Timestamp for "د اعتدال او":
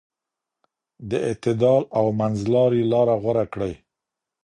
1.09-2.05